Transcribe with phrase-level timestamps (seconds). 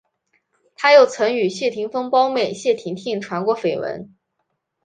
[0.75, 4.15] 他又曾与谢霆锋胞妹谢婷婷传过绯闻。